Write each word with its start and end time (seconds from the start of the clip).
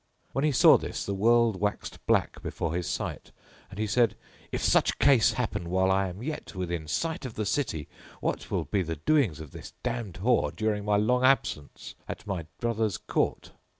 When 0.31 0.43
he 0.43 0.51
saw 0.51 0.79
this 0.79 1.05
the 1.05 1.13
world 1.13 1.61
waxed 1.61 2.03
black 2.07 2.41
before 2.41 2.73
his 2.73 2.87
sight 2.89 3.29
and 3.69 3.77
he 3.77 3.85
said, 3.85 4.15
"If 4.51 4.63
such 4.63 4.97
case 4.97 5.33
happen 5.33 5.69
while 5.69 5.91
I 5.91 6.07
am 6.09 6.23
yet 6.23 6.55
within 6.55 6.87
sight 6.87 7.23
of 7.23 7.35
the 7.35 7.45
city 7.45 7.87
what 8.19 8.49
will 8.49 8.65
be 8.65 8.81
the 8.81 8.95
doings 8.95 9.39
of 9.39 9.51
this 9.51 9.73
damned 9.83 10.15
whore 10.23 10.55
during 10.55 10.85
my 10.85 10.95
long 10.97 11.23
absence 11.23 11.93
at 12.07 12.25
my 12.25 12.47
brother's 12.59 12.97
court?" 12.97 13.51